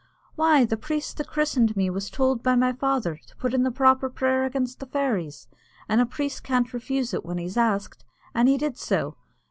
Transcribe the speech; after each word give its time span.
"Why, 0.33 0.65
the 0.65 0.77
priest 0.77 1.17
that 1.17 1.27
christened 1.27 1.77
me 1.77 1.87
was 1.91 2.09
tould 2.09 2.41
by 2.41 2.55
my 2.55 2.73
father, 2.73 3.19
to 3.27 3.35
put 3.35 3.53
in 3.53 3.61
the 3.61 3.69
proper 3.69 4.09
prayer 4.09 4.45
against 4.45 4.79
the 4.79 4.87
fairies 4.87 5.47
an' 5.87 5.99
a 5.99 6.07
priest 6.07 6.41
can't 6.43 6.73
refuse 6.73 7.13
it 7.13 7.23
when 7.23 7.37
he's 7.37 7.55
asked 7.55 8.03
an' 8.33 8.47
he 8.47 8.57
did 8.57 8.79
so. 8.79 9.15